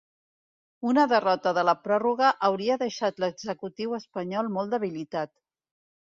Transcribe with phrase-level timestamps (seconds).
[0.91, 5.33] Una derrota de la pròrroga hauria deixat l’executiu espanyol molt debilitat.